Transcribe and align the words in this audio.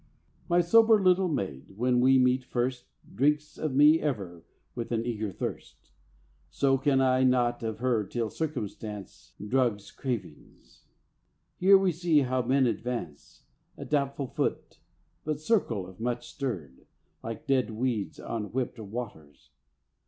My 0.49 0.61
sober 0.61 0.99
little 0.99 1.27
maid, 1.27 1.77
when 1.77 1.99
we 2.01 2.17
meet 2.17 2.43
first, 2.43 2.85
Drinks 3.13 3.55
of 3.59 3.75
me 3.75 3.99
ever 4.01 4.41
with 4.73 4.91
an 4.91 5.05
eager 5.05 5.31
thirst. 5.31 5.91
So 6.49 6.75
can 6.79 6.99
I 7.01 7.21
not 7.23 7.61
of 7.61 7.77
her 7.77 8.03
till 8.03 8.31
circumstance 8.31 9.35
Drugs 9.47 9.91
cravings. 9.91 10.85
Here 11.59 11.77
we 11.77 11.91
see 11.91 12.21
how 12.21 12.41
men 12.41 12.65
advance 12.65 13.43
A 13.77 13.85
doubtful 13.85 14.25
foot, 14.25 14.79
but 15.23 15.39
circle 15.39 15.87
if 15.87 15.99
much 15.99 16.29
stirred, 16.29 16.87
Like 17.21 17.45
dead 17.45 17.69
weeds 17.69 18.19
on 18.19 18.45
whipped 18.51 18.79
waters. 18.79 19.51